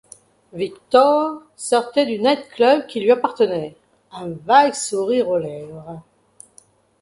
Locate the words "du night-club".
2.07-2.87